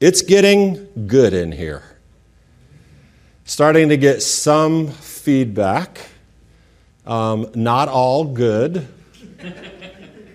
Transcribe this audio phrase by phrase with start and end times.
[0.00, 1.82] It's getting good in here.
[3.44, 5.98] Starting to get some feedback.
[7.04, 8.86] Um, not all good,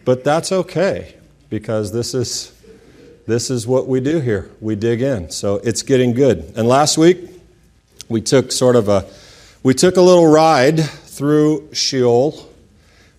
[0.03, 1.15] but that's okay
[1.49, 2.51] because this is
[3.25, 4.51] this is what we do here.
[4.59, 5.29] We dig in.
[5.29, 6.51] So it's getting good.
[6.57, 7.19] And last week
[8.09, 9.05] we took sort of a
[9.61, 12.49] we took a little ride through Sheol,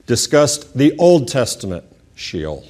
[0.06, 2.66] discussed the Old Testament Sheol.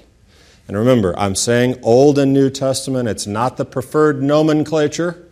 [0.66, 3.08] And remember, I'm saying Old and New Testament.
[3.08, 5.28] It's not the preferred nomenclature,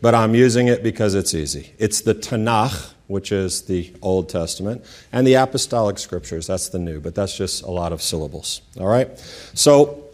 [0.00, 1.72] but I'm using it because it's easy.
[1.78, 6.46] It's the Tanakh, which is the Old Testament, and the Apostolic Scriptures.
[6.46, 8.60] That's the New, but that's just a lot of syllables.
[8.78, 9.18] All right?
[9.54, 10.04] So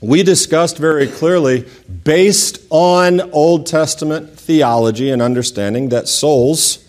[0.00, 1.66] we discussed very clearly,
[2.04, 6.84] based on Old Testament theology and understanding, that souls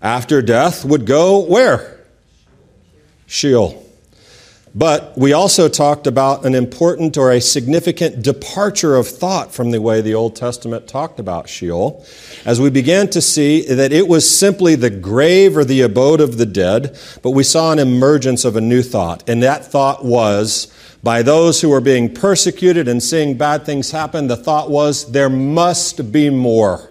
[0.00, 2.00] after death would go where?
[3.26, 3.81] Sheol.
[4.74, 9.82] But we also talked about an important or a significant departure of thought from the
[9.82, 12.04] way the Old Testament talked about Sheol,
[12.46, 16.38] as we began to see that it was simply the grave or the abode of
[16.38, 19.28] the dead, but we saw an emergence of a new thought.
[19.28, 24.28] And that thought was by those who were being persecuted and seeing bad things happen,
[24.28, 26.90] the thought was there must be more.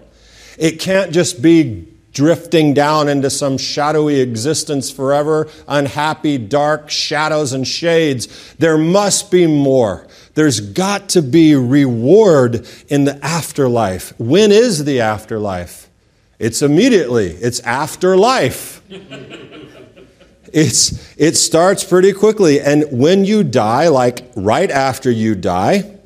[0.56, 7.66] It can't just be drifting down into some shadowy existence forever, unhappy, dark shadows and
[7.66, 8.54] shades.
[8.58, 10.06] There must be more.
[10.34, 14.18] There's got to be reward in the afterlife.
[14.18, 15.88] When is the afterlife?
[16.38, 18.82] It's immediately, it's afterlife.
[20.52, 22.60] It's, it starts pretty quickly.
[22.60, 25.98] And when you die, like right after you die,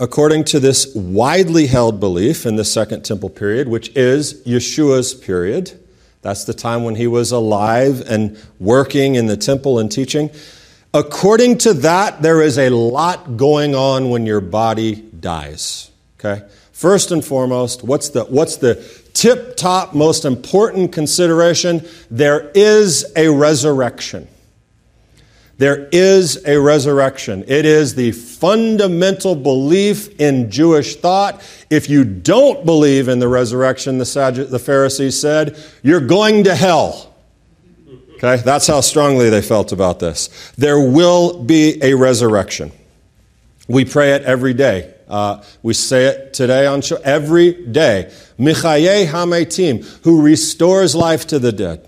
[0.00, 5.78] according to this widely held belief in the Second Temple period, which is Yeshua's period,
[6.22, 10.30] that's the time when he was alive and working in the temple and teaching.
[10.92, 15.90] According to that, there is a lot going on when your body dies.
[16.18, 16.46] Okay?
[16.72, 18.74] First and foremost, what's the, what's the
[19.12, 24.28] tip top, most important consideration there is a resurrection.
[25.60, 27.44] There is a resurrection.
[27.46, 31.42] It is the fundamental belief in Jewish thought.
[31.68, 37.14] If you don't believe in the resurrection, the, the Pharisees said, you're going to hell.
[38.14, 40.30] Okay, that's how strongly they felt about this.
[40.56, 42.72] There will be a resurrection.
[43.68, 44.94] We pray it every day.
[45.08, 48.10] Uh, we say it today on show every day.
[48.38, 51.86] Michaye Hametim, who restores life to the dead.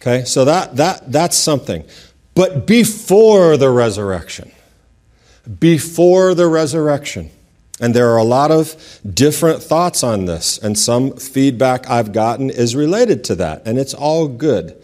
[0.00, 1.82] Okay, so that, that, that's something.
[2.36, 4.52] But before the resurrection,
[5.58, 7.30] before the resurrection,
[7.80, 12.50] and there are a lot of different thoughts on this, and some feedback I've gotten
[12.50, 14.76] is related to that, and it's all good.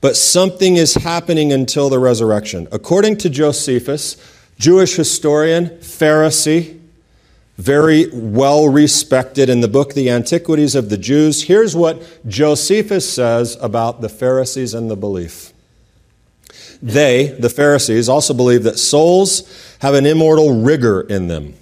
[0.00, 2.68] But something is happening until the resurrection.
[2.70, 4.16] According to Josephus,
[4.60, 6.78] Jewish historian, Pharisee,
[7.58, 11.44] very well respected in the book The Antiquities of the Jews.
[11.44, 15.53] Here's what Josephus says about the Pharisees and the belief.
[16.84, 21.54] They, the Pharisees, also believe that souls have an immortal rigor in them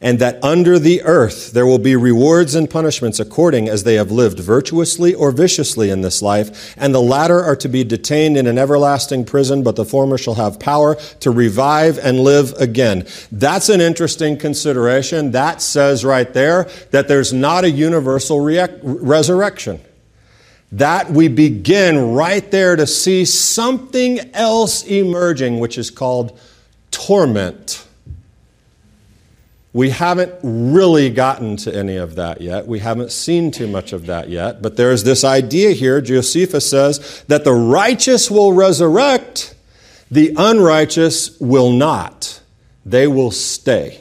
[0.00, 4.10] and that under the earth there will be rewards and punishments according as they have
[4.10, 8.46] lived virtuously or viciously in this life, and the latter are to be detained in
[8.46, 13.06] an everlasting prison, but the former shall have power to revive and live again.
[13.32, 15.30] That's an interesting consideration.
[15.30, 19.80] That says right there that there's not a universal re- resurrection.
[20.76, 26.38] That we begin right there to see something else emerging, which is called
[26.90, 27.86] torment.
[29.72, 32.66] We haven't really gotten to any of that yet.
[32.66, 34.60] We haven't seen too much of that yet.
[34.60, 39.54] But there's this idea here, Josephus says, that the righteous will resurrect,
[40.10, 42.40] the unrighteous will not.
[42.84, 44.00] They will stay.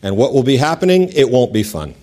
[0.00, 1.10] And what will be happening?
[1.12, 1.94] It won't be fun.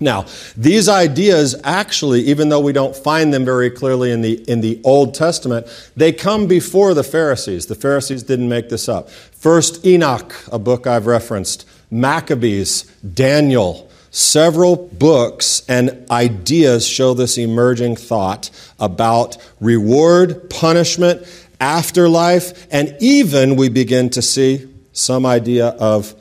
[0.00, 0.26] Now,
[0.56, 4.80] these ideas actually, even though we don't find them very clearly in the, in the
[4.84, 5.66] Old Testament,
[5.96, 7.66] they come before the Pharisees.
[7.66, 9.10] The Pharisees didn't make this up.
[9.10, 17.96] First Enoch, a book I've referenced, Maccabees, Daniel, several books and ideas show this emerging
[17.96, 21.26] thought about reward, punishment,
[21.60, 26.14] afterlife, and even we begin to see some idea of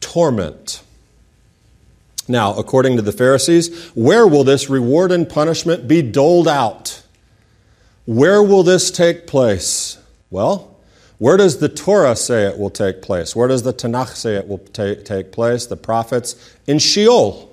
[0.00, 0.82] torment.
[2.28, 7.02] Now, according to the Pharisees, where will this reward and punishment be doled out?
[8.04, 9.98] Where will this take place?
[10.30, 10.76] Well,
[11.18, 13.36] where does the Torah say it will take place?
[13.36, 15.66] Where does the Tanakh say it will ta- take place?
[15.66, 16.56] The prophets?
[16.66, 17.48] In Sheol.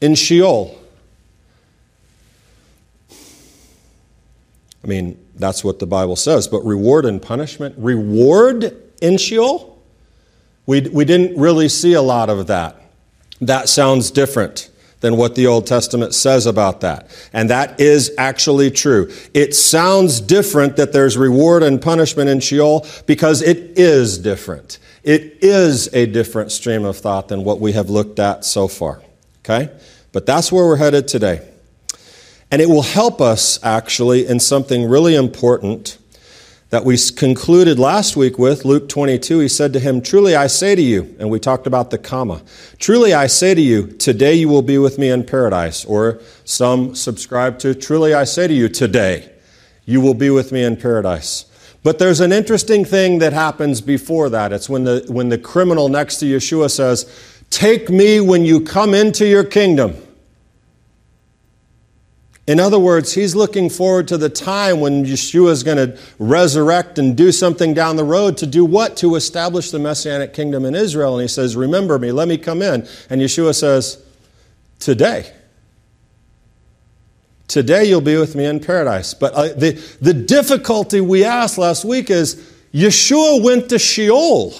[0.00, 0.78] In Sheol.
[4.84, 6.48] I mean, that's what the Bible says.
[6.48, 9.82] But reward and punishment, reward in Sheol?
[10.66, 12.81] We, we didn't really see a lot of that.
[13.40, 14.70] That sounds different
[15.00, 17.10] than what the Old Testament says about that.
[17.32, 19.12] And that is actually true.
[19.34, 24.78] It sounds different that there's reward and punishment in Sheol because it is different.
[25.02, 29.02] It is a different stream of thought than what we have looked at so far.
[29.40, 29.70] Okay?
[30.12, 31.48] But that's where we're headed today.
[32.52, 35.98] And it will help us actually in something really important
[36.72, 40.74] that we concluded last week with, Luke 22, he said to him, Truly I say
[40.74, 42.40] to you, and we talked about the comma,
[42.78, 45.84] truly I say to you, today you will be with me in paradise.
[45.84, 49.30] Or some subscribe to, Truly I say to you, today
[49.84, 51.44] you will be with me in paradise.
[51.82, 54.50] But there's an interesting thing that happens before that.
[54.50, 57.04] It's when the, when the criminal next to Yeshua says,
[57.50, 59.94] Take me when you come into your kingdom.
[62.46, 66.98] In other words, he's looking forward to the time when Yeshua is going to resurrect
[66.98, 68.96] and do something down the road to do what?
[68.98, 71.14] To establish the messianic kingdom in Israel.
[71.14, 72.86] And he says, Remember me, let me come in.
[73.08, 74.04] And Yeshua says,
[74.80, 75.32] Today.
[77.46, 79.14] Today you'll be with me in paradise.
[79.14, 84.54] But uh, the, the difficulty we asked last week is Yeshua went to Sheol.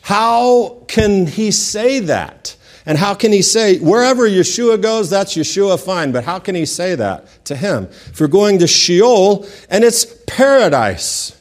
[0.00, 2.56] How can he say that?
[2.86, 6.64] And how can he say, wherever Yeshua goes, that's Yeshua fine, but how can he
[6.64, 7.84] say that to him?
[7.84, 11.40] If we're going to Sheol and it's paradise.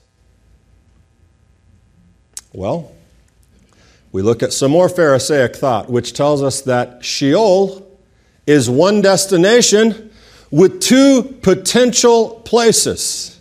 [2.53, 2.91] Well,
[4.11, 7.87] we look at some more Pharisaic thought, which tells us that Sheol
[8.45, 10.11] is one destination
[10.51, 13.39] with two potential places.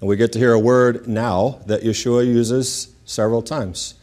[0.00, 3.94] And we get to hear a word now that Yeshua uses several times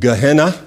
[0.00, 0.64] Gehenna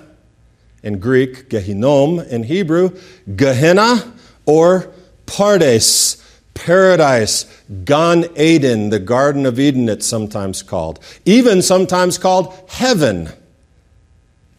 [0.81, 2.97] in Greek, Gehinnom in Hebrew,
[3.35, 4.13] Gehenna
[4.45, 4.91] or
[5.25, 6.23] Pardes,
[6.53, 7.45] paradise,
[7.85, 10.99] Gan Eden, the Garden of Eden, it's sometimes called.
[11.25, 13.29] Even sometimes called heaven,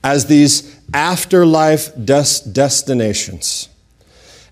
[0.04, 3.69] as these afterlife des- destinations.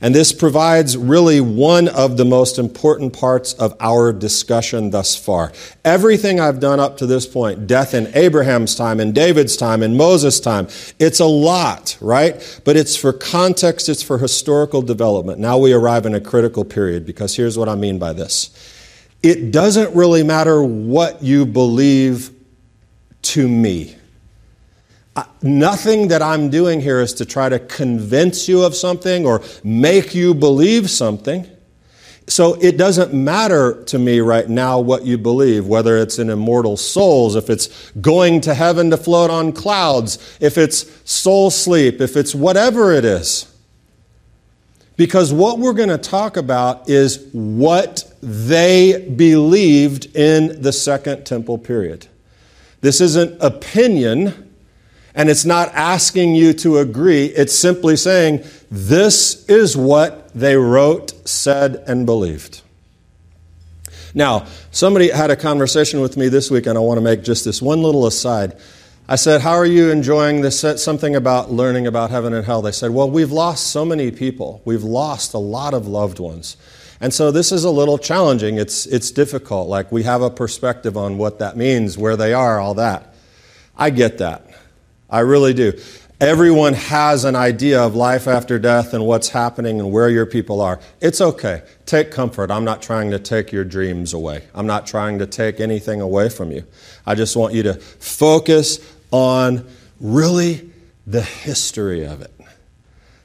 [0.01, 5.53] And this provides really one of the most important parts of our discussion thus far.
[5.85, 9.97] Everything I've done up to this point, death in Abraham's time, in David's time, in
[9.97, 10.69] Moses' time,
[11.01, 12.61] it's a lot, right?
[12.65, 15.41] But it's for context, it's for historical development.
[15.41, 18.51] Now we arrive in a critical period because here's what I mean by this.
[19.23, 22.31] It doesn't really matter what you believe
[23.23, 23.98] to me
[25.43, 30.15] nothing that I'm doing here is to try to convince you of something or make
[30.15, 31.47] you believe something.
[32.27, 36.77] So it doesn't matter to me right now what you believe, whether it's in immortal
[36.77, 42.17] souls, if it's going to heaven to float on clouds, if it's soul sleep, if
[42.17, 43.47] it's whatever it is.
[44.99, 51.57] Because what we're going to talk about is what they believed in the Second Temple
[51.57, 52.09] period.
[52.81, 54.48] This isn't opinion.
[55.19, 61.13] And it's not asking you to agree, it's simply saying, this is what they wrote,
[61.29, 62.63] said, and believed.
[64.15, 67.45] Now, somebody had a conversation with me this week, and I want to make just
[67.45, 68.57] this one little aside.
[69.09, 70.61] I said, How are you enjoying this?
[70.61, 72.63] Something about learning about heaven and hell.
[72.63, 74.63] They said, Well, we've lost so many people.
[74.65, 76.57] We've lost a lot of loved ones.
[77.01, 78.57] And so this is a little challenging.
[78.57, 79.69] It's, it's difficult.
[79.69, 83.15] Like we have a perspective on what that means, where they are, all that.
[83.77, 84.48] I get that.
[85.11, 85.73] I really do.
[86.21, 90.61] Everyone has an idea of life after death and what's happening and where your people
[90.61, 90.81] are.
[91.01, 91.63] It's okay.
[91.87, 92.51] Take comfort.
[92.51, 94.45] I'm not trying to take your dreams away.
[94.53, 96.65] I'm not trying to take anything away from you.
[97.07, 98.81] I just want you to focus
[99.13, 99.65] on
[100.01, 100.69] really
[101.07, 102.33] the history of it,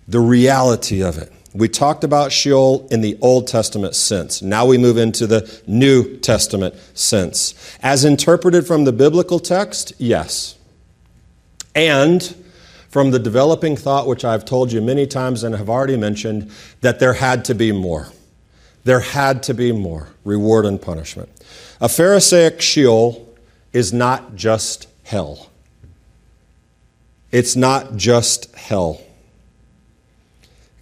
[0.07, 1.33] the reality of it.
[1.55, 4.43] We talked about Sheol in the Old Testament sense.
[4.43, 7.55] Now we move into the New Testament sense.
[7.81, 10.55] As interpreted from the biblical text, yes.
[11.75, 12.35] And
[12.89, 16.51] from the developing thought, which I've told you many times and have already mentioned,
[16.81, 18.09] that there had to be more.
[18.83, 21.29] There had to be more reward and punishment.
[21.81, 23.27] A Pharisaic Sheol
[23.71, 25.49] is not just hell.
[27.31, 29.01] It's not just hell.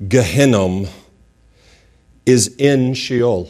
[0.04, 0.90] Gehinnom
[2.26, 3.50] is in Sheol.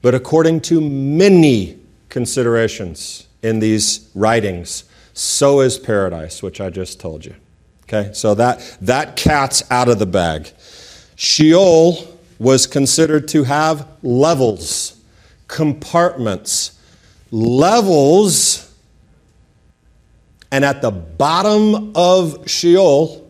[0.00, 4.84] But according to many considerations in these writings,
[5.18, 7.34] so is paradise, which I just told you.
[7.84, 10.50] Okay, so that, that cat's out of the bag.
[11.16, 15.00] Sheol was considered to have levels,
[15.48, 16.78] compartments,
[17.32, 18.72] levels,
[20.52, 23.28] and at the bottom of Sheol,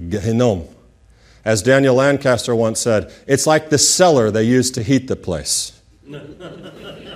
[0.00, 0.66] Gehinnom.
[1.44, 5.78] As Daniel Lancaster once said, it's like the cellar they used to heat the place.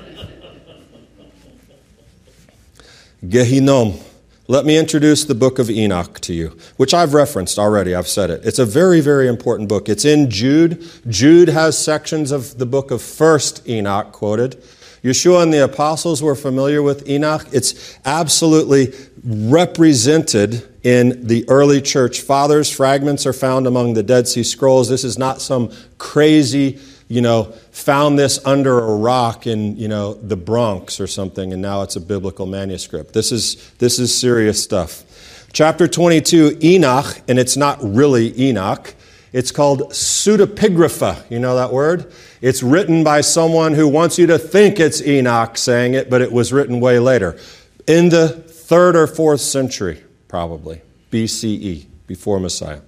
[3.25, 4.03] Gehinnom.
[4.49, 7.95] Let me introduce the book of Enoch to you, which I've referenced already.
[7.95, 8.45] I've said it.
[8.45, 9.89] It's a very, very important book.
[9.89, 10.85] It's in Jude.
[11.09, 14.61] Jude has sections of the book of 1st Enoch quoted.
[15.05, 17.47] Yeshua and the apostles were familiar with Enoch.
[17.53, 18.93] It's absolutely
[19.25, 22.69] represented in the early church fathers.
[22.69, 24.89] Fragments are found among the Dead Sea Scrolls.
[24.89, 26.81] This is not some crazy
[27.13, 31.61] you know, found this under a rock in, you know, the Bronx or something, and
[31.61, 33.13] now it's a biblical manuscript.
[33.13, 35.05] This is, this is serious stuff.
[35.53, 38.95] Chapter 22, Enoch, and it's not really Enoch.
[39.35, 41.31] It's called pseudepigrapha.
[41.31, 42.11] You know that word?
[42.41, 46.33] It's written by someone who wants you to think it's Enoch saying it, but it
[46.33, 47.39] was written way later.
[47.87, 52.81] In the third or fourth century, probably, BCE, before Messiah.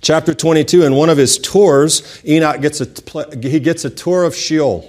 [0.00, 4.34] Chapter 22, in one of his tours, Enoch gets a, he gets a tour of
[4.34, 4.88] Sheol.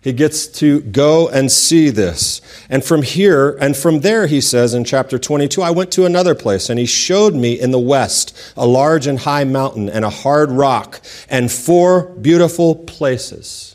[0.00, 2.40] He gets to go and see this.
[2.70, 6.34] And from here, and from there, he says in chapter 22, I went to another
[6.34, 10.10] place, and he showed me in the west a large and high mountain, and a
[10.10, 13.74] hard rock, and four beautiful places.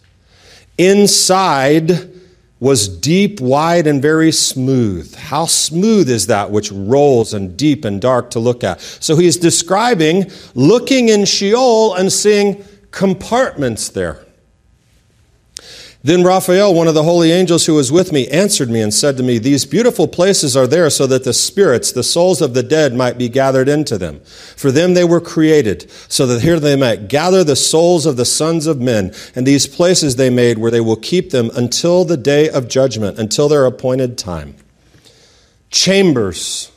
[0.78, 2.13] Inside
[2.60, 5.14] was deep, wide, and very smooth.
[5.16, 8.80] How smooth is that which rolls and deep and dark to look at?
[8.80, 14.26] So he's describing looking in Sheol and seeing compartments there.
[16.06, 19.16] Then Raphael, one of the holy angels who was with me, answered me and said
[19.16, 22.62] to me, These beautiful places are there so that the spirits, the souls of the
[22.62, 24.20] dead, might be gathered into them.
[24.58, 28.26] For them they were created, so that here they might gather the souls of the
[28.26, 29.14] sons of men.
[29.34, 33.18] And these places they made where they will keep them until the day of judgment,
[33.18, 34.58] until their appointed time.
[35.70, 36.70] Chambers,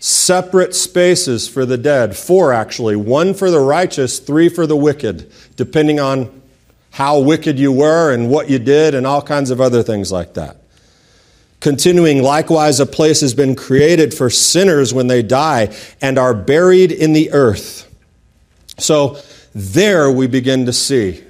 [0.00, 5.30] separate spaces for the dead, four actually, one for the righteous, three for the wicked,
[5.54, 6.39] depending on
[6.90, 10.34] how wicked you were and what you did, and all kinds of other things like
[10.34, 10.56] that.
[11.60, 16.90] Continuing, likewise, a place has been created for sinners when they die and are buried
[16.90, 17.86] in the earth.
[18.78, 19.18] So
[19.54, 21.22] there we begin to see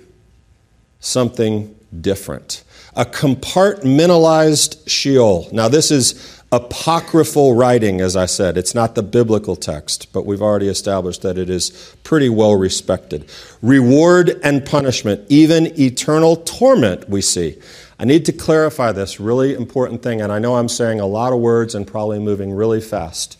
[1.00, 2.62] something different.
[2.94, 5.48] A compartmentalized Sheol.
[5.52, 8.56] Now, this is apocryphal writing, as I said.
[8.58, 13.30] It's not the biblical text, but we've already established that it is pretty well respected.
[13.62, 17.58] Reward and punishment, even eternal torment, we see.
[17.98, 21.32] I need to clarify this really important thing, and I know I'm saying a lot
[21.32, 23.38] of words and probably moving really fast.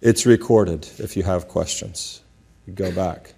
[0.00, 2.22] It's recorded if you have questions.
[2.66, 3.34] You go back.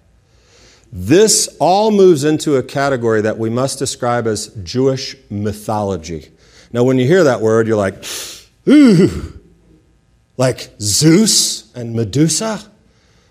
[0.91, 6.31] This all moves into a category that we must describe as Jewish mythology.
[6.71, 8.03] Now, when you hear that word, you're like,
[8.67, 9.39] Ooh,
[10.37, 12.61] like Zeus and Medusa?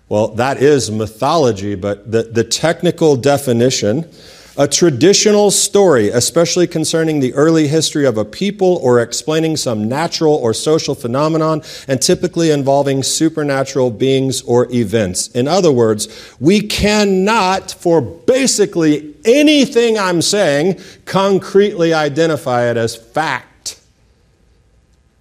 [0.07, 4.09] Well, that is mythology, but the, the technical definition
[4.57, 10.35] a traditional story, especially concerning the early history of a people or explaining some natural
[10.35, 15.27] or social phenomenon, and typically involving supernatural beings or events.
[15.29, 16.07] In other words,
[16.39, 23.47] we cannot, for basically anything I'm saying, concretely identify it as fact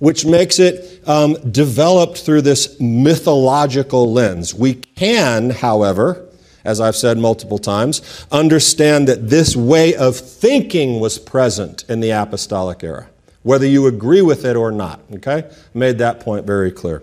[0.05, 4.55] which makes it um, developed through this mythological lens.
[4.55, 6.29] We can, however,
[6.63, 12.11] as I've said multiple times, understand that this way of thinking was present in the
[12.11, 13.09] apostolic era,
[13.45, 15.01] whether you agree with it or not.
[15.15, 15.51] Okay?
[15.73, 17.03] Made that point very clear.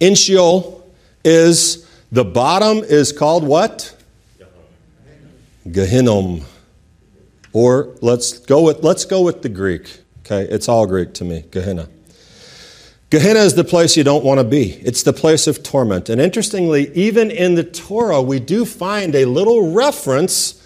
[0.00, 0.90] In Sheol
[1.22, 3.94] is the bottom is called what?
[5.68, 6.44] Gehinnom.
[7.52, 10.00] Or let's go with let's go with the Greek.
[10.24, 11.86] Okay, it's all Greek to me, Gehenna.
[13.10, 14.72] Gehenna is the place you don't want to be.
[14.80, 16.08] It's the place of torment.
[16.08, 20.62] And interestingly, even in the Torah, we do find a little reference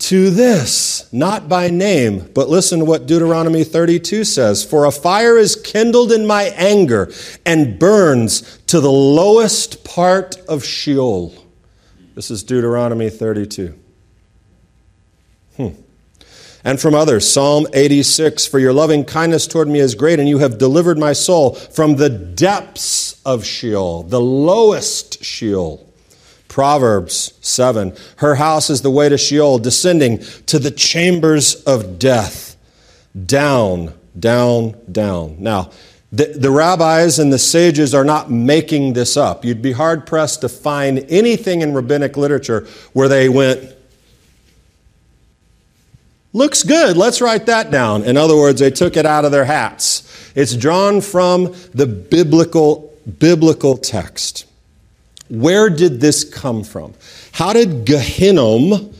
[0.00, 5.38] to this, not by name, but listen to what Deuteronomy 32 says For a fire
[5.38, 7.12] is kindled in my anger
[7.46, 11.32] and burns to the lowest part of Sheol.
[12.16, 13.78] This is Deuteronomy 32.
[16.64, 17.30] And from others.
[17.30, 21.12] Psalm 86 For your loving kindness toward me is great, and you have delivered my
[21.12, 25.88] soul from the depths of Sheol, the lowest Sheol.
[26.48, 32.56] Proverbs 7 Her house is the way to Sheol, descending to the chambers of death.
[33.26, 35.36] Down, down, down.
[35.38, 35.70] Now,
[36.12, 39.46] the, the, rabbis and the sages are not making this up.
[39.46, 43.74] You'd be hard pressed to find anything in rabbinic literature where they went,
[46.32, 46.96] Looks good.
[46.96, 48.04] Let's write that down.
[48.04, 50.32] In other words, they took it out of their hats.
[50.34, 54.46] It's drawn from the biblical, biblical text.
[55.28, 56.94] Where did this come from?
[57.32, 58.94] How did Gehinnom,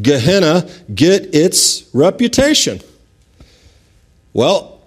[0.00, 2.80] Gehenna, get its reputation?
[4.32, 4.80] Well,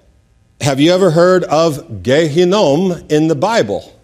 [0.62, 3.98] have you ever heard of Gehinnom in the Bible?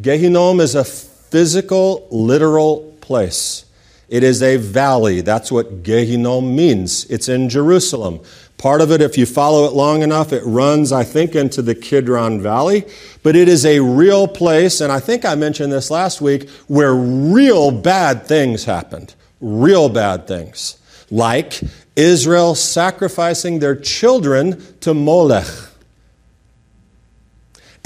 [0.00, 3.64] Gehinnom is a physical, literal place.
[4.08, 5.20] It is a valley.
[5.20, 7.04] That's what Gehinnom means.
[7.06, 8.20] It's in Jerusalem.
[8.56, 11.74] Part of it, if you follow it long enough, it runs, I think, into the
[11.74, 12.84] Kidron Valley.
[13.22, 16.94] But it is a real place, and I think I mentioned this last week, where
[16.94, 19.14] real bad things happened.
[19.40, 20.78] Real bad things.
[21.10, 21.60] Like
[21.94, 25.67] Israel sacrificing their children to Molech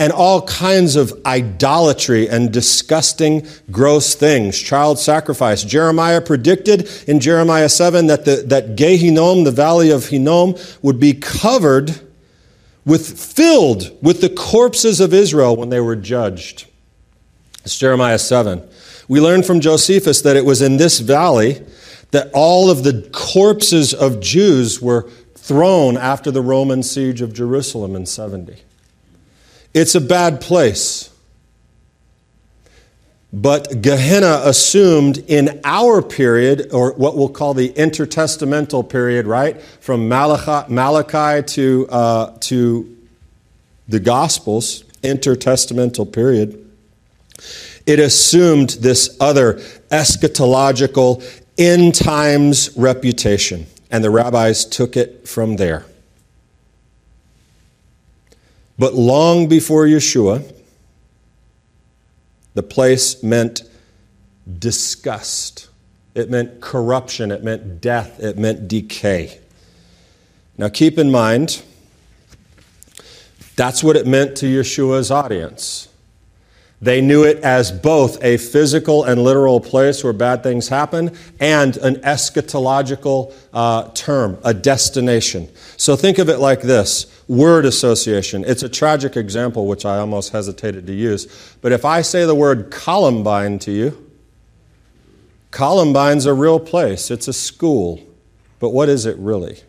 [0.02, 5.62] and all kinds of idolatry and disgusting, gross things, child sacrifice.
[5.62, 11.14] Jeremiah predicted in Jeremiah 7 that, the, that Gehinnom, the valley of Hinnom, would be
[11.14, 12.00] covered
[12.84, 16.66] with, filled with the corpses of Israel when they were judged.
[17.64, 18.68] It's Jeremiah 7.
[19.06, 21.64] We learn from Josephus that it was in this valley
[22.10, 27.94] that all of the corpses of Jews were thrown after the Roman siege of Jerusalem
[27.94, 28.56] in 70.
[29.74, 31.08] It's a bad place.
[33.32, 39.60] But Gehenna assumed in our period, or what we'll call the intertestamental period, right?
[39.80, 42.94] From Malachi, Malachi to, uh, to
[43.88, 46.70] the Gospels, intertestamental period,
[47.86, 49.54] it assumed this other
[49.90, 51.24] eschatological
[51.56, 53.66] end times reputation.
[53.90, 55.86] And the rabbis took it from there.
[58.78, 60.52] But long before Yeshua,
[62.54, 63.62] the place meant
[64.58, 65.68] disgust.
[66.14, 67.30] It meant corruption.
[67.30, 68.20] It meant death.
[68.20, 69.38] It meant decay.
[70.58, 71.62] Now keep in mind,
[73.56, 75.88] that's what it meant to Yeshua's audience.
[76.80, 81.76] They knew it as both a physical and literal place where bad things happen and
[81.76, 85.48] an eschatological uh, term, a destination.
[85.76, 88.44] So think of it like this word association.
[88.46, 91.56] It's a tragic example, which I almost hesitated to use.
[91.62, 94.10] But if I say the word Columbine to you,
[95.50, 98.00] Columbine's a real place, it's a school.
[98.58, 99.60] But what is it really?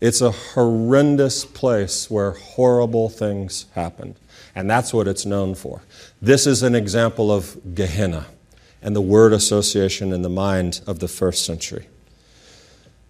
[0.00, 4.16] It's a horrendous place where horrible things happened.
[4.54, 5.82] And that's what it's known for.
[6.20, 8.26] This is an example of Gehenna
[8.82, 11.86] and the word association in the mind of the first century.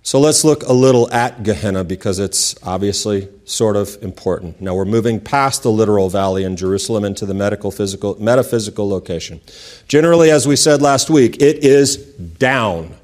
[0.07, 4.61] So let's look a little at Gehenna because it's obviously sort of important.
[4.61, 9.40] Now we're moving past the literal valley in Jerusalem into the medical, physical, metaphysical location.
[9.88, 12.95] Generally, as we said last week, it is down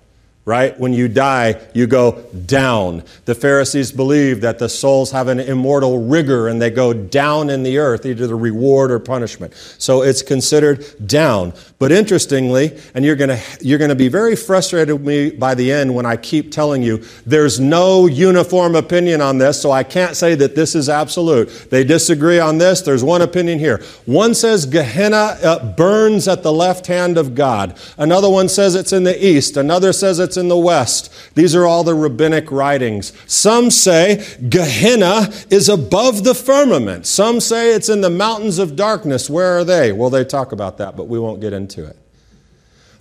[0.45, 0.79] right?
[0.81, 3.05] When you die, you go down.
[3.27, 7.63] The Pharisees believe that the souls have an immortal rigor and they go down in
[7.63, 9.55] the earth, either the reward or punishment.
[9.79, 11.53] So it's considered down.
[11.79, 15.73] But interestingly, and you're going to you're to be very frustrated with me by the
[15.73, 20.17] end when I keep telling you there's no uniform opinion on this, so I can't
[20.17, 21.71] say that this is absolute.
[21.71, 22.81] They disagree on this.
[22.81, 23.83] There's one opinion here.
[24.07, 27.79] One says Gehenna uh, burns at the left hand of God.
[27.99, 29.57] Another one says it's in the east.
[29.57, 31.13] Another says it's in the west.
[31.35, 33.13] These are all the rabbinic writings.
[33.27, 37.07] Some say Gehenna is above the firmament.
[37.07, 39.31] Some say it's in the mountains of darkness.
[39.31, 39.93] Where are they?
[39.93, 41.97] Well, they talk about that, but we won't get into it.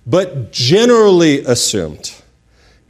[0.06, 2.14] But generally assumed,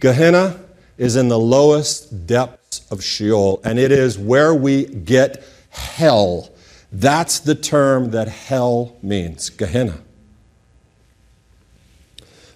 [0.01, 0.59] Gehenna
[0.99, 6.51] is in the lowest depths of Sheol, and it is where we get hell.
[6.91, 9.99] That's the term that hell means Gehenna.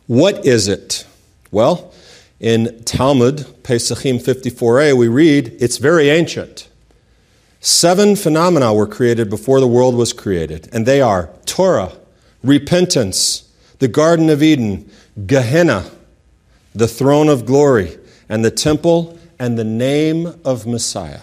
[0.07, 1.06] What is it?
[1.51, 1.93] Well,
[2.41, 6.69] in Talmud, Pesachim 54a, we read it's very ancient.
[7.61, 11.93] Seven phenomena were created before the world was created, and they are Torah,
[12.43, 14.91] repentance, the Garden of Eden,
[15.27, 15.91] Gehenna,
[16.75, 21.21] the throne of glory, and the temple, and the name of Messiah.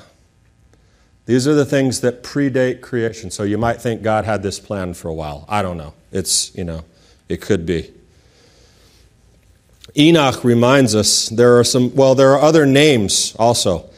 [1.26, 3.32] These are the things that predate creation.
[3.32, 5.46] So you might think God had this plan for a while.
[5.48, 5.94] I don't know.
[6.12, 6.84] It's, you know,
[7.30, 7.94] it could be.
[9.98, 13.90] Enoch reminds us there are some, well, there are other names also.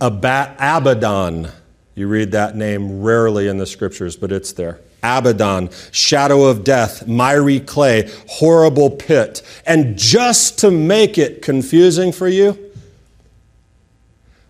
[0.00, 1.48] Abaddon.
[1.94, 4.80] You read that name rarely in the scriptures, but it's there.
[5.02, 9.42] Abaddon, shadow of death, miry clay, horrible pit.
[9.66, 12.58] And just to make it confusing for you,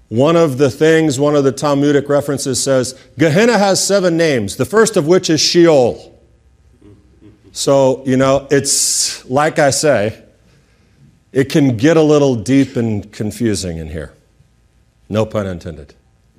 [0.09, 4.65] one of the things, one of the Talmudic references says, Gehenna has seven names, the
[4.65, 6.19] first of which is Sheol.
[7.53, 10.24] So, you know, it's like I say,
[11.35, 14.12] it can get a little deep and confusing in here.
[15.09, 15.92] No pun intended.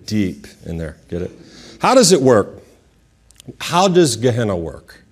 [0.05, 0.95] Deep in there.
[1.10, 1.31] Get it?
[1.81, 2.63] How does it work?
[3.60, 5.03] How does Gehenna work?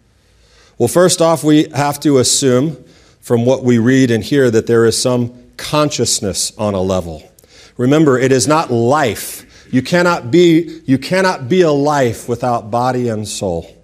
[0.78, 2.82] Well, first off, we have to assume
[3.20, 7.30] from what we read and hear that there is some consciousness on a level.
[7.76, 9.68] Remember, it is not life.
[9.72, 13.84] You cannot be, you cannot be a life without body and soul.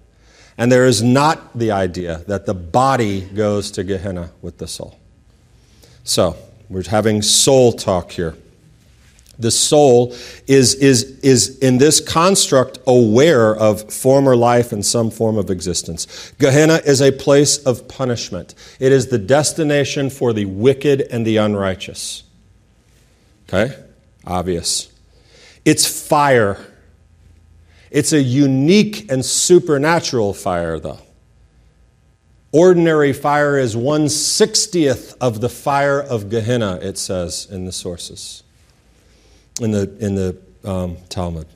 [0.56, 4.99] And there is not the idea that the body goes to Gehenna with the soul.
[6.04, 6.36] So,
[6.68, 8.36] we're having soul talk here.
[9.40, 10.14] The soul
[10.46, 16.32] is, is, is in this construct aware of former life and some form of existence.
[16.38, 21.38] Gehenna is a place of punishment, it is the destination for the wicked and the
[21.38, 22.24] unrighteous.
[23.48, 23.74] Okay?
[24.26, 24.92] Obvious.
[25.64, 26.58] It's fire.
[27.90, 31.00] It's a unique and supernatural fire, though.
[32.52, 38.42] Ordinary fire is one sixtieth of the fire of Gehenna, it says in the sources
[39.60, 41.46] in the, in the um, Talmud.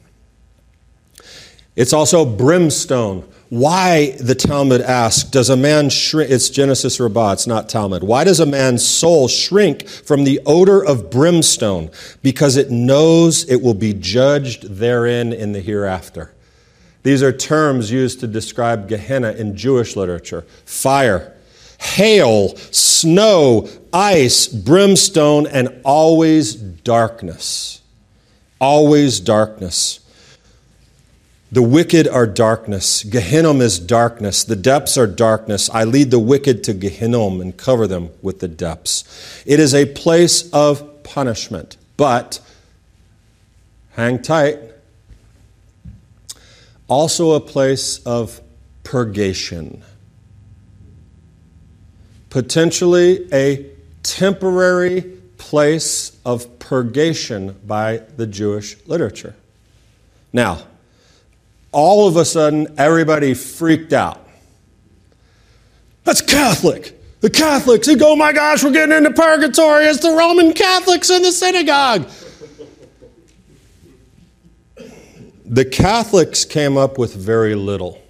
[1.74, 3.28] It's also brimstone.
[3.48, 6.30] Why, the Talmud asks, does a man shrink?
[6.30, 8.02] It's Genesis Rabbah, it's not Talmud.
[8.02, 11.90] Why does a man's soul shrink from the odor of brimstone?
[12.22, 16.34] Because it knows it will be judged therein in the hereafter.
[17.04, 21.32] These are terms used to describe Gehenna in Jewish literature fire,
[21.78, 27.82] hail, snow, ice, brimstone, and always darkness
[28.64, 30.00] always darkness.
[31.52, 33.04] The wicked are darkness.
[33.04, 34.42] Gehinnom is darkness.
[34.42, 35.70] The depths are darkness.
[35.70, 39.04] I lead the wicked to Gehinnom and cover them with the depths.
[39.46, 42.40] It is a place of punishment, but
[43.92, 44.58] hang tight.
[46.88, 48.40] Also a place of
[48.83, 49.83] purgation.
[52.31, 53.70] Potentially a
[54.03, 55.03] temporary
[55.38, 59.35] place of purgation by the Jewish literature.
[60.33, 60.62] Now,
[61.73, 64.27] all of a sudden, everybody freaked out.
[66.05, 67.01] That's Catholic.
[67.20, 69.87] The Catholics, go, oh my gosh, we're getting into purgatory.
[69.87, 72.07] It's the Roman Catholics in the synagogue.
[75.44, 78.00] The Catholics came up with very little.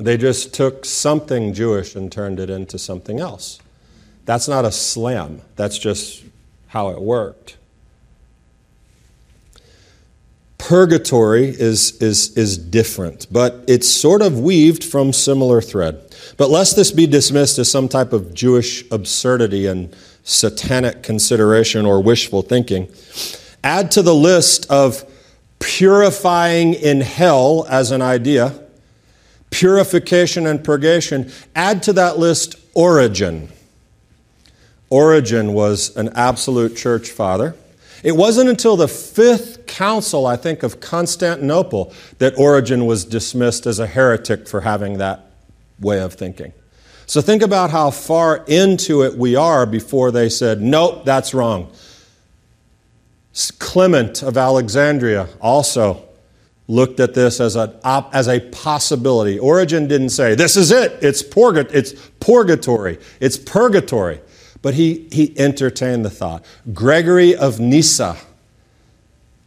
[0.00, 3.60] They just took something Jewish and turned it into something else.
[4.24, 6.24] That's not a slam, that's just
[6.68, 7.56] how it worked.
[10.58, 16.00] Purgatory is, is, is different, but it's sort of weaved from similar thread.
[16.36, 22.02] But lest this be dismissed as some type of Jewish absurdity and satanic consideration or
[22.02, 22.88] wishful thinking,
[23.62, 25.04] add to the list of
[25.62, 28.52] purifying in hell as an idea,
[29.50, 33.48] purification and purgation, add to that list Origen.
[34.90, 37.54] Origen was an absolute church father.
[38.02, 43.78] It wasn't until the fifth council, I think, of Constantinople that Origen was dismissed as
[43.78, 45.30] a heretic for having that
[45.78, 46.52] way of thinking.
[47.06, 51.70] So think about how far into it we are before they said, nope, that's wrong.
[53.58, 56.04] Clement of Alexandria also
[56.68, 57.78] looked at this as a,
[58.12, 59.38] as a possibility.
[59.38, 64.20] Origen didn't say, this is it, it's, purga- it's purgatory, it's purgatory
[64.62, 66.44] but he, he entertained the thought.
[66.72, 68.16] Gregory of Nyssa,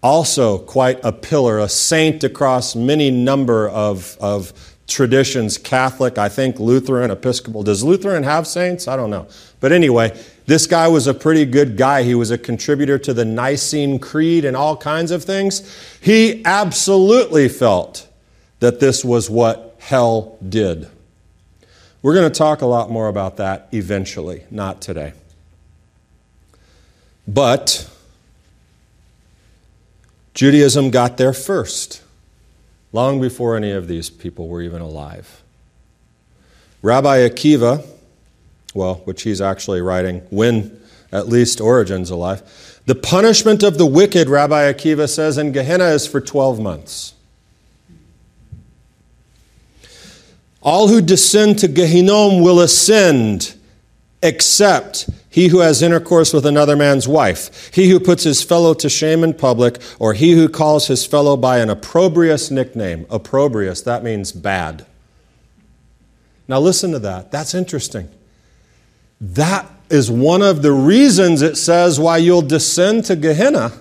[0.04, 4.54] also quite a pillar, a saint across many number of, of
[4.88, 7.64] traditions Catholic, I think Lutheran, Episcopal.
[7.64, 8.88] Does Lutheran have saints?
[8.88, 9.28] I don't know.
[9.62, 12.04] But anyway, this guy was a pretty good guy.
[12.04, 15.64] He was a contributor to the Nicene Creed and all kinds of things.
[16.00, 18.08] He absolutely felt
[18.60, 20.88] that this was what hell did.
[22.02, 25.14] We're going to talk a lot more about that eventually, not today.
[27.28, 27.90] But
[30.36, 32.04] Judaism got there first,
[32.92, 35.42] long before any of these people were even alive.
[36.84, 37.84] Rabbi Akiva,
[38.76, 40.80] well, which he's actually writing when
[41.12, 42.44] at least Origen's alive,
[42.86, 47.14] the punishment of the wicked, Rabbi Akiva says, in Gehenna is for 12 months.
[50.62, 53.56] All who descend to Gehinnom will ascend,
[54.22, 58.90] except he who has intercourse with another man's wife, he who puts his fellow to
[58.90, 63.06] shame in public, or he who calls his fellow by an opprobrious nickname.
[63.10, 64.86] Opprobrious, that means bad.
[66.48, 67.32] Now listen to that.
[67.32, 68.10] That's interesting.
[69.34, 73.72] That is one of the reasons it says why you'll descend to Gehenna,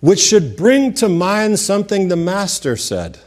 [0.00, 3.18] which should bring to mind something the Master said.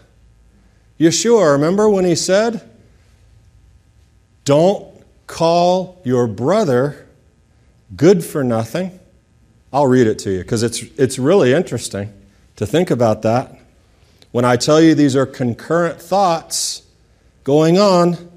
[0.99, 2.69] Yeshua, remember when he said,
[4.43, 4.85] Don't
[5.27, 7.07] call your brother
[7.95, 8.99] good for nothing?
[9.71, 12.11] I'll read it to you because it's, it's really interesting
[12.57, 13.57] to think about that.
[14.31, 16.83] When I tell you these are concurrent thoughts,
[17.45, 18.28] going on.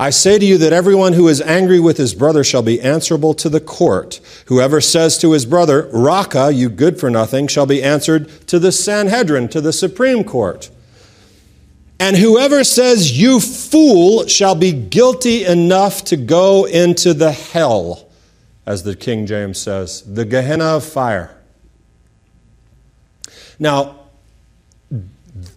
[0.00, 3.34] I say to you that everyone who is angry with his brother shall be answerable
[3.34, 4.18] to the court.
[4.46, 8.72] Whoever says to his brother, Raca, you good for nothing, shall be answered to the
[8.72, 10.70] Sanhedrin, to the Supreme Court.
[11.98, 18.08] And whoever says, You fool, shall be guilty enough to go into the hell,
[18.64, 21.36] as the King James says, the Gehenna of fire.
[23.58, 23.96] Now,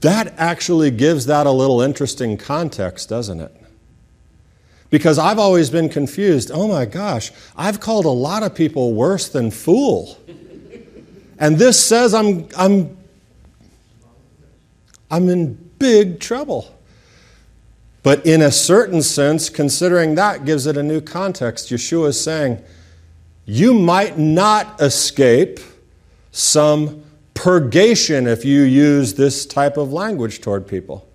[0.02, 3.63] that actually gives that a little interesting context, doesn't it?
[4.94, 6.52] Because I've always been confused.
[6.54, 10.20] Oh my gosh, I've called a lot of people worse than fool.
[11.40, 12.96] And this says I'm, I'm,
[15.10, 16.80] I'm in big trouble.
[18.04, 21.72] But in a certain sense, considering that gives it a new context.
[21.72, 22.62] Yeshua is saying,
[23.46, 25.60] you might not escape
[26.32, 27.04] some
[27.34, 31.10] purgation if you use this type of language toward people.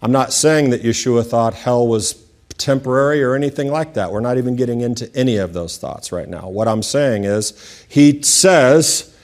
[0.00, 2.23] I'm not saying that Yeshua thought hell was
[2.58, 4.12] temporary or anything like that.
[4.12, 6.48] We're not even getting into any of those thoughts right now.
[6.48, 9.14] What I'm saying is, he says,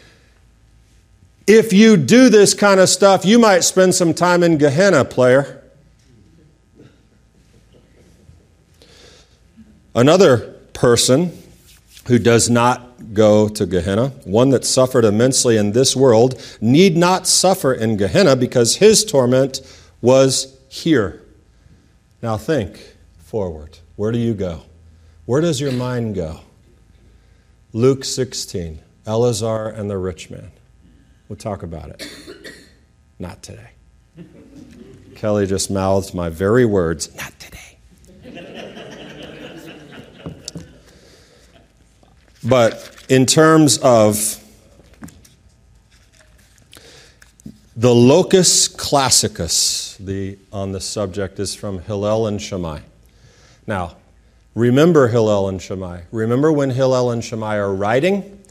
[1.46, 5.62] if you do this kind of stuff, you might spend some time in Gehenna, player.
[9.94, 11.36] Another person
[12.06, 17.26] who does not go to Gehenna, one that suffered immensely in this world, need not
[17.26, 19.60] suffer in Gehenna because his torment
[20.00, 21.22] was here.
[22.22, 22.80] Now think
[23.30, 23.78] forward.
[23.94, 24.62] Where do you go?
[25.24, 26.40] Where does your mind go?
[27.72, 30.50] Luke 16, Eleazar and the rich man.
[31.28, 32.08] We'll talk about it.
[33.20, 33.70] Not today.
[35.14, 37.78] Kelly just mouthed my very words, not today.
[42.42, 44.42] but in terms of
[47.76, 52.80] the locus classicus the, on the subject is from Hillel and Shammai.
[53.70, 53.94] Now,
[54.56, 56.00] remember Hillel and Shammai.
[56.10, 58.42] Remember when Hillel and Shammai are writing?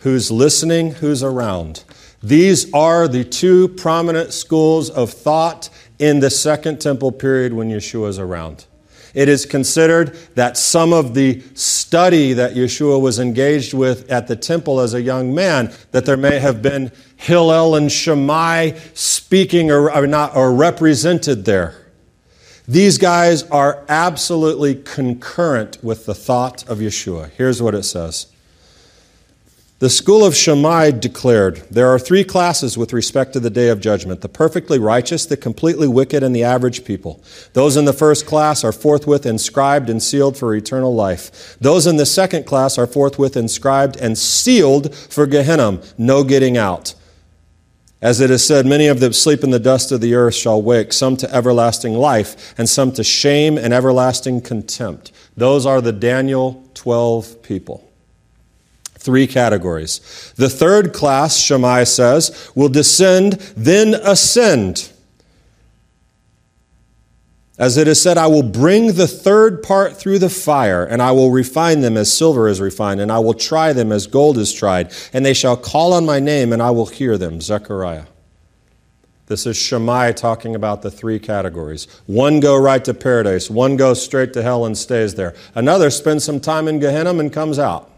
[0.00, 0.90] Who's listening?
[0.90, 1.82] Who's around?
[2.22, 8.10] These are the two prominent schools of thought in the Second Temple period when Yeshua
[8.10, 8.66] is around.
[9.14, 14.36] It is considered that some of the study that Yeshua was engaged with at the
[14.36, 19.90] temple as a young man, that there may have been Hillel and Shammai speaking or,
[19.90, 21.85] or, not, or represented there.
[22.68, 27.30] These guys are absolutely concurrent with the thought of Yeshua.
[27.30, 28.26] Here's what it says
[29.78, 33.78] the school of Shammai declared there are three classes with respect to the day of
[33.78, 37.22] judgment the perfectly righteous, the completely wicked, and the average people.
[37.52, 41.56] Those in the first class are forthwith inscribed and sealed for eternal life.
[41.60, 46.94] Those in the second class are forthwith inscribed and sealed for Gehenna, no getting out.
[48.02, 50.60] As it is said, many of them sleep in the dust of the earth shall
[50.60, 55.12] wake, some to everlasting life, and some to shame and everlasting contempt.
[55.36, 57.90] Those are the Daniel 12 people.
[58.98, 60.32] Three categories.
[60.36, 64.90] The third class, Shammai says, will descend, then ascend.
[67.58, 71.12] As it is said, I will bring the third part through the fire, and I
[71.12, 74.52] will refine them as silver is refined, and I will try them as gold is
[74.52, 77.40] tried, and they shall call on my name, and I will hear them.
[77.40, 78.04] Zechariah.
[79.24, 81.88] This is Shammai talking about the three categories.
[82.06, 85.34] One go right to paradise, one goes straight to hell and stays there.
[85.54, 87.90] Another spends some time in Gehenna and comes out.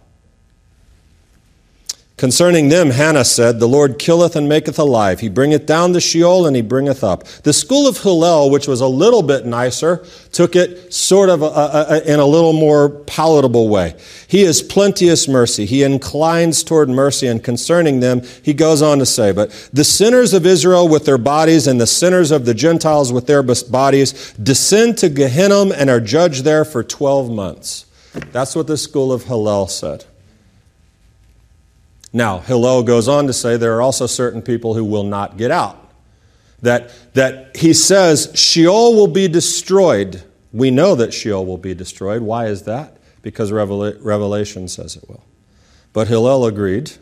[2.18, 5.20] Concerning them, Hannah said, The Lord killeth and maketh alive.
[5.20, 7.24] He bringeth down the Sheol and he bringeth up.
[7.44, 11.44] The school of Hillel, which was a little bit nicer, took it sort of a,
[11.44, 13.94] a, a, in a little more palatable way.
[14.26, 15.64] He is plenteous mercy.
[15.64, 20.34] He inclines toward mercy, and concerning them, he goes on to say, But the sinners
[20.34, 24.98] of Israel with their bodies and the sinners of the Gentiles with their bodies descend
[24.98, 27.86] to Gehenna and are judged there for 12 months.
[28.32, 30.04] That's what the school of Hillel said.
[32.12, 35.50] Now, Hillel goes on to say there are also certain people who will not get
[35.50, 35.92] out.
[36.62, 40.22] That, that he says Sheol will be destroyed.
[40.52, 42.22] We know that Sheol will be destroyed.
[42.22, 42.96] Why is that?
[43.22, 45.24] Because Revelation says it will.
[45.92, 46.92] But Hillel agreed.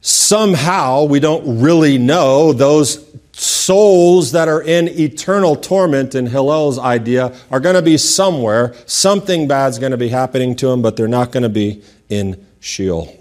[0.00, 7.36] Somehow, we don't really know those souls that are in eternal torment in Hillel's idea
[7.50, 8.74] are going to be somewhere.
[8.86, 12.45] Something bad's going to be happening to them, but they're not going to be in
[12.60, 13.16] Sheol.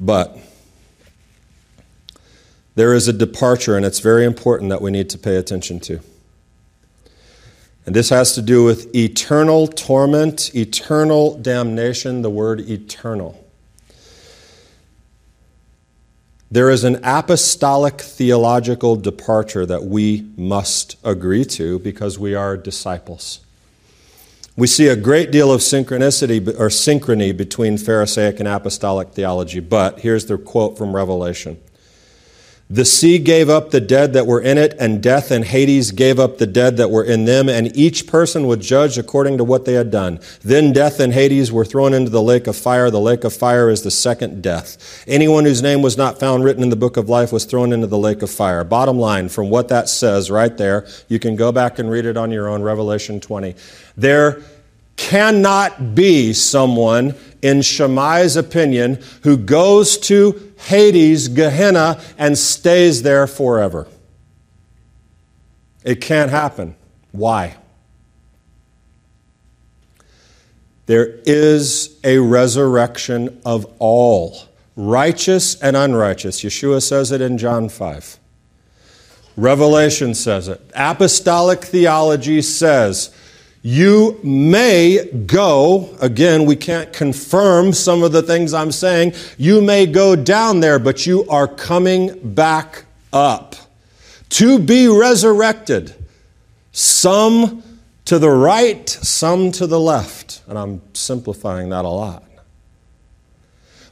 [0.00, 0.36] But
[2.74, 6.00] there is a departure, and it's very important that we need to pay attention to.
[7.84, 13.38] And this has to do with eternal torment, eternal damnation, the word eternal.
[16.50, 23.40] There is an apostolic theological departure that we must agree to because we are disciples.
[24.54, 30.00] We see a great deal of synchronicity or synchrony between Pharisaic and apostolic theology, but
[30.00, 31.58] here's the quote from Revelation.
[32.72, 36.18] The sea gave up the dead that were in it, and death and Hades gave
[36.18, 39.66] up the dead that were in them, and each person was judged according to what
[39.66, 40.20] they had done.
[40.40, 42.88] Then death and Hades were thrown into the lake of fire.
[42.88, 45.04] The lake of fire is the second death.
[45.06, 47.86] Anyone whose name was not found written in the book of life was thrown into
[47.86, 48.64] the lake of fire.
[48.64, 52.16] Bottom line, from what that says right there, you can go back and read it
[52.16, 53.54] on your own, Revelation 20.
[53.98, 54.40] There
[54.96, 63.88] cannot be someone, in Shammai's opinion, who goes to Hades, Gehenna, and stays there forever.
[65.84, 66.76] It can't happen.
[67.10, 67.56] Why?
[70.86, 74.38] There is a resurrection of all,
[74.76, 76.42] righteous and unrighteous.
[76.42, 78.18] Yeshua says it in John 5.
[79.36, 80.60] Revelation says it.
[80.74, 83.14] Apostolic theology says
[83.62, 89.14] you may go, again, we can't confirm some of the things I'm saying.
[89.38, 93.54] You may go down there, but you are coming back up
[94.30, 95.94] to be resurrected.
[96.72, 97.62] Some
[98.06, 100.42] to the right, some to the left.
[100.48, 102.24] And I'm simplifying that a lot.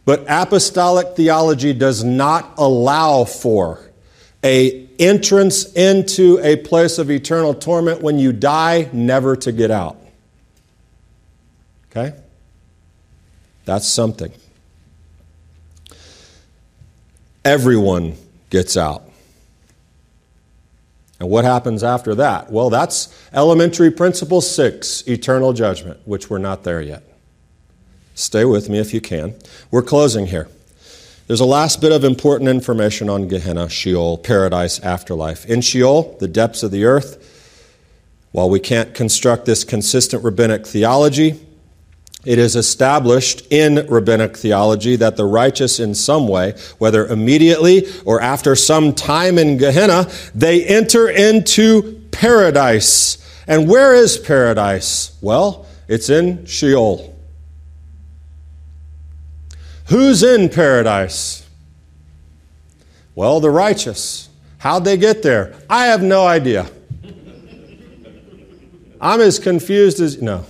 [0.04, 3.92] But apostolic theology does not allow for
[4.42, 9.96] a entrance into a place of eternal torment when you die, never to get out.
[11.90, 12.16] Okay?
[13.64, 14.32] That's something.
[17.44, 18.16] Everyone
[18.50, 19.02] gets out.
[21.18, 22.50] And what happens after that?
[22.50, 27.02] Well, that's elementary principle six eternal judgment, which we're not there yet.
[28.14, 29.34] Stay with me if you can.
[29.70, 30.48] We're closing here.
[31.30, 35.46] There's a last bit of important information on Gehenna, Sheol, paradise, afterlife.
[35.46, 37.24] In Sheol, the depths of the earth,
[38.32, 41.38] while we can't construct this consistent rabbinic theology,
[42.24, 48.20] it is established in rabbinic theology that the righteous, in some way, whether immediately or
[48.20, 53.24] after some time in Gehenna, they enter into paradise.
[53.46, 55.16] And where is paradise?
[55.20, 57.16] Well, it's in Sheol.
[59.90, 61.44] Who's in paradise?
[63.16, 64.28] Well, the righteous.
[64.58, 65.54] How'd they get there?
[65.68, 66.70] I have no idea.
[69.00, 70.22] I'm as confused as.
[70.22, 70.46] No.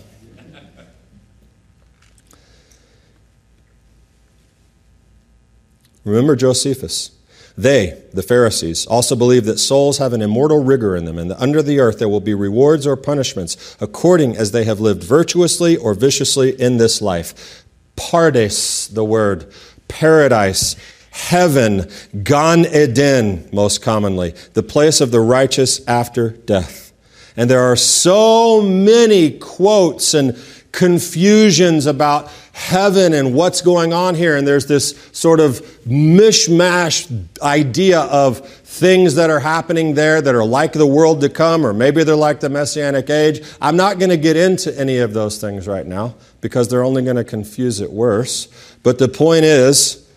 [6.04, 7.12] Remember Josephus.
[7.56, 11.40] They, the Pharisees, also believe that souls have an immortal rigor in them, and that
[11.40, 15.76] under the earth there will be rewards or punishments according as they have lived virtuously
[15.76, 17.64] or viciously in this life.
[18.00, 19.52] Pardes, the word,
[19.88, 20.76] paradise,
[21.10, 21.90] heaven,
[22.22, 26.92] Gan Eden, most commonly, the place of the righteous after death.
[27.36, 30.36] And there are so many quotes and
[30.72, 34.36] confusions about heaven and what's going on here.
[34.36, 40.44] And there's this sort of mishmash idea of things that are happening there that are
[40.44, 43.42] like the world to come, or maybe they're like the Messianic age.
[43.60, 47.02] I'm not going to get into any of those things right now because they're only
[47.02, 48.46] going to confuse it worse.
[48.84, 50.08] But the point is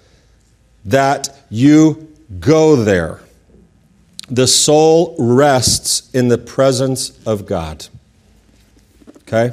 [0.86, 2.08] that you
[2.40, 3.22] go there.
[4.30, 7.88] The soul rests in the presence of God.
[9.22, 9.52] Okay?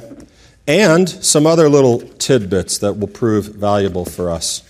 [0.67, 4.61] And some other little tidbits that will prove valuable for us.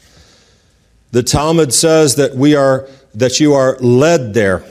[1.12, 4.64] The Talmud says that we are that you are led there.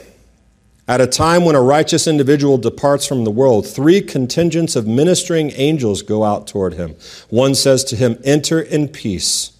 [0.87, 5.51] At a time when a righteous individual departs from the world, three contingents of ministering
[5.51, 6.95] angels go out toward him.
[7.29, 9.51] One says to him, Enter in peace.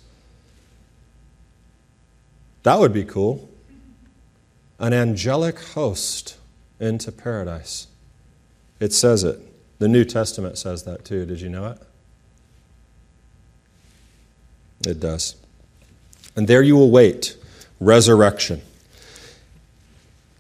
[2.63, 3.49] That would be cool.
[4.79, 6.37] An angelic host
[6.79, 7.87] into paradise.
[8.79, 9.39] It says it.
[9.79, 11.25] The New Testament says that too.
[11.25, 11.77] Did you know it?
[14.87, 15.35] It does.
[16.35, 17.37] And there you will wait
[17.79, 18.61] resurrection.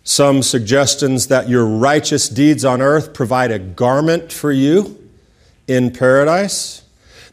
[0.03, 4.97] Some suggestions that your righteous deeds on earth provide a garment for you
[5.67, 6.83] in paradise,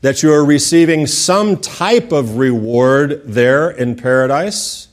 [0.02, 4.88] that you are receiving some type of reward there in paradise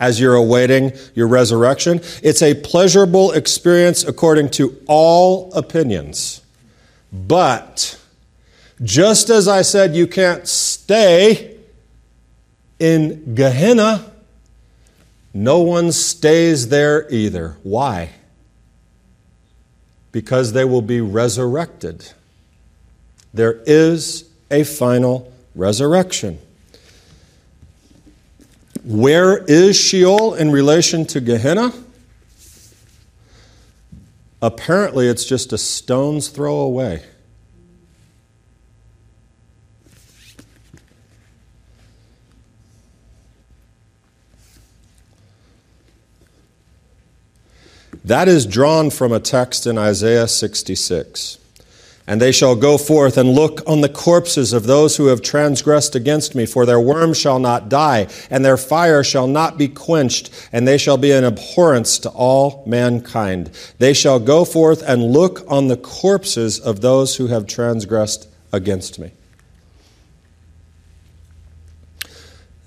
[0.00, 2.00] as you're awaiting your resurrection.
[2.22, 6.40] It's a pleasurable experience according to all opinions.
[7.12, 8.00] But
[8.82, 11.56] just as I said, you can't stay
[12.78, 14.12] in Gehenna
[15.32, 17.56] no one stays there either.
[17.62, 18.10] Why?
[20.12, 22.12] Because they will be resurrected.
[23.34, 26.38] There is a final resurrection.
[28.84, 31.72] Where is Sheol in relation to Gehenna?
[34.40, 37.02] Apparently, it's just a stone's throw away.
[48.08, 51.36] That is drawn from a text in Isaiah 66.
[52.06, 55.94] And they shall go forth and look on the corpses of those who have transgressed
[55.94, 60.30] against me, for their worm shall not die, and their fire shall not be quenched,
[60.52, 63.50] and they shall be an abhorrence to all mankind.
[63.76, 68.98] They shall go forth and look on the corpses of those who have transgressed against
[68.98, 69.12] me.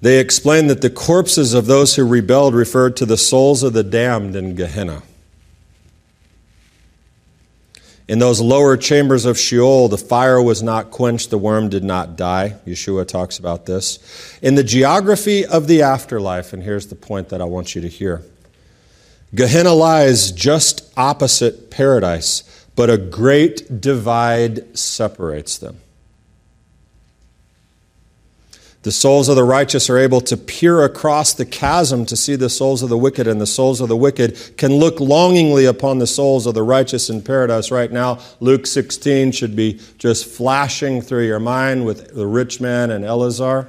[0.01, 3.83] They explain that the corpses of those who rebelled referred to the souls of the
[3.83, 5.01] damned in Gehenna.
[8.07, 12.17] In those lower chambers of Sheol, the fire was not quenched, the worm did not
[12.17, 12.55] die.
[12.65, 13.99] Yeshua talks about this.
[14.41, 17.87] In the geography of the afterlife, and here's the point that I want you to
[17.87, 18.23] hear
[19.33, 25.79] Gehenna lies just opposite paradise, but a great divide separates them.
[28.83, 32.49] The souls of the righteous are able to peer across the chasm to see the
[32.49, 36.07] souls of the wicked, and the souls of the wicked can look longingly upon the
[36.07, 37.69] souls of the righteous in paradise.
[37.69, 42.89] Right now, Luke 16 should be just flashing through your mind with the rich man
[42.89, 43.67] and Eleazar.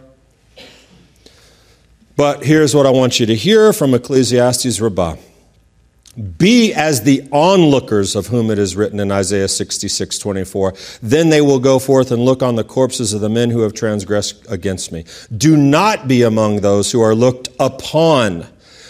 [2.16, 5.16] But here's what I want you to hear from Ecclesiastes Rabbah.
[6.36, 10.74] Be as the onlookers of whom it is written in Isaiah 66 24.
[11.02, 13.72] Then they will go forth and look on the corpses of the men who have
[13.72, 15.06] transgressed against me.
[15.34, 18.46] Do not be among those who are looked upon,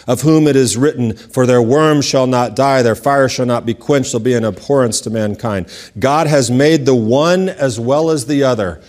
[0.08, 3.64] of whom it is written, For their worm shall not die, their fire shall not
[3.64, 5.66] be quenched, they'll be an abhorrence to mankind.
[5.96, 8.82] God has made the one as well as the other.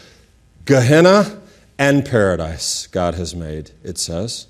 [0.65, 1.39] Gehenna
[1.77, 4.47] and paradise, God has made, it says.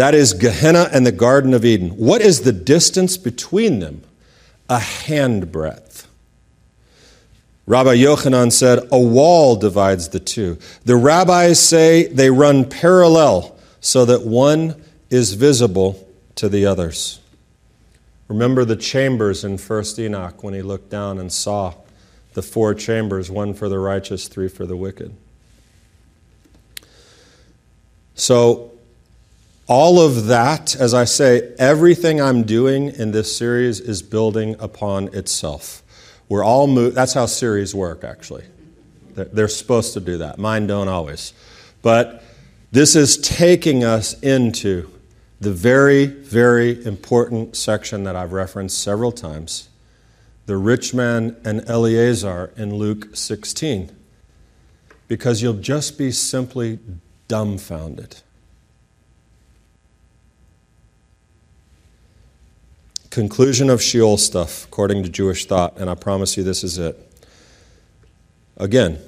[0.00, 1.90] That is Gehenna and the Garden of Eden.
[1.90, 4.02] What is the distance between them?
[4.70, 6.06] A handbreadth.
[7.66, 10.56] Rabbi Yochanan said, A wall divides the two.
[10.86, 17.20] The rabbis say they run parallel so that one is visible to the others.
[18.26, 21.74] Remember the chambers in 1st Enoch when he looked down and saw
[22.32, 25.14] the four chambers one for the righteous, three for the wicked.
[28.14, 28.69] So,
[29.70, 35.14] all of that, as I say, everything I'm doing in this series is building upon
[35.14, 35.84] itself.
[36.28, 38.42] We're all mo- that's how series work, actually.
[39.14, 40.38] They're supposed to do that.
[40.40, 41.34] Mine don't always.
[41.82, 42.24] But
[42.72, 44.90] this is taking us into
[45.40, 49.68] the very, very important section that I've referenced several times
[50.46, 53.96] the rich man and Eleazar in Luke 16.
[55.06, 56.80] Because you'll just be simply
[57.28, 58.16] dumbfounded.
[63.10, 66.96] Conclusion of Sheol stuff, according to Jewish thought, and I promise you this is it.
[68.56, 69.00] Again,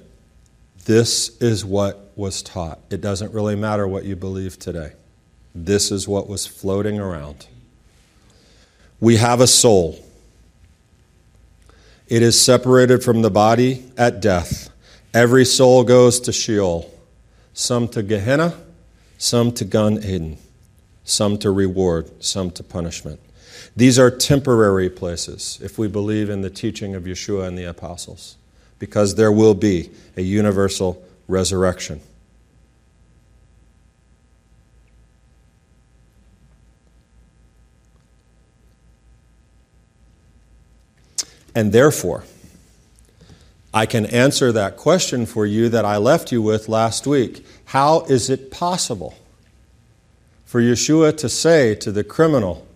[0.87, 2.81] this is what was taught.
[2.91, 4.95] It doesn't really matter what you believe today.
[5.55, 7.47] This is what was floating around.
[8.99, 10.05] We have a soul.
[12.09, 14.71] It is separated from the body at death.
[15.15, 16.93] Every soul goes to Sheol,
[17.55, 18.57] some to Gehenna,
[19.17, 20.39] some to Gan Eden,
[21.05, 23.21] some to reward, some to punishment.
[23.75, 28.37] These are temporary places if we believe in the teaching of Yeshua and the apostles,
[28.79, 32.01] because there will be a universal resurrection.
[41.55, 42.25] And therefore,
[43.75, 47.47] I can answer that question for you that I left you with last week.
[47.67, 49.15] How is it possible
[50.45, 52.67] for Yeshua to say to the criminal,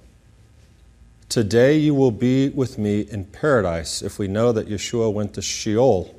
[1.28, 5.42] Today you will be with me in paradise if we know that Yeshua went to
[5.42, 6.14] Sheol.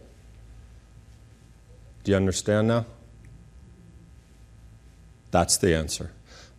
[2.04, 2.86] Do you understand now?
[5.32, 6.12] That's the answer.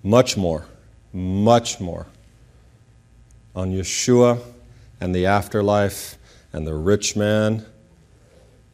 [0.02, 0.64] Much more,
[1.12, 2.06] much more
[3.54, 4.40] on Yeshua
[5.00, 6.16] and the afterlife
[6.52, 7.66] and the rich man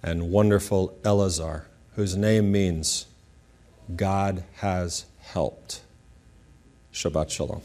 [0.02, 1.66] and wonderful Eleazar,
[1.96, 3.06] whose name means
[3.96, 5.80] God has helped.
[6.92, 7.62] Shabbat Shalom.